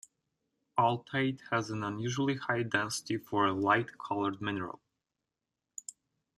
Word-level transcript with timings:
Altaite 0.79 1.41
has 1.51 1.69
an 1.69 1.83
unusually 1.83 2.35
high 2.35 2.63
density 2.63 3.17
for 3.19 3.45
a 3.45 3.53
light-colored 3.53 4.41
mineral. 4.41 4.81